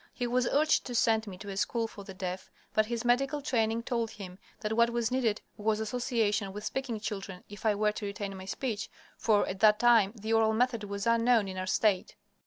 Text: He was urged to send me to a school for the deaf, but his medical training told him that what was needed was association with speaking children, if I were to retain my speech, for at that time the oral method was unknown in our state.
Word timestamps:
He 0.15 0.25
was 0.25 0.47
urged 0.47 0.83
to 0.87 0.95
send 0.95 1.27
me 1.27 1.37
to 1.37 1.49
a 1.49 1.55
school 1.57 1.87
for 1.87 2.03
the 2.03 2.15
deaf, 2.15 2.49
but 2.73 2.87
his 2.87 3.05
medical 3.05 3.39
training 3.39 3.83
told 3.83 4.09
him 4.09 4.39
that 4.61 4.73
what 4.73 4.89
was 4.89 5.11
needed 5.11 5.41
was 5.57 5.79
association 5.79 6.51
with 6.53 6.65
speaking 6.65 6.99
children, 6.99 7.43
if 7.49 7.67
I 7.67 7.75
were 7.75 7.91
to 7.91 8.07
retain 8.07 8.35
my 8.35 8.45
speech, 8.45 8.89
for 9.15 9.47
at 9.47 9.59
that 9.59 9.77
time 9.77 10.13
the 10.15 10.33
oral 10.33 10.53
method 10.53 10.85
was 10.85 11.05
unknown 11.05 11.47
in 11.47 11.55
our 11.59 11.67
state. 11.67 12.15